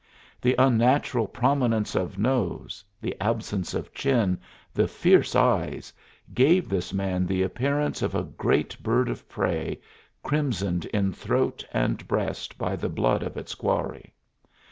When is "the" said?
0.41-0.55, 2.99-3.15, 4.73-4.87, 7.27-7.43, 12.75-12.89